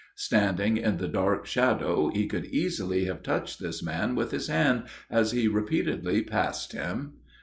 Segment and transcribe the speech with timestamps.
[0.15, 4.85] Standing in the dark shadow, he could easily have touched this man with his hand
[5.11, 7.17] as he repeatedly passed him.